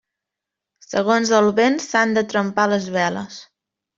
Segons 0.85 1.33
el 1.41 1.51
vent 1.59 1.77
s'han 1.85 2.17
de 2.17 2.25
trempar 2.33 2.67
les 2.75 2.91
veles. 2.99 3.39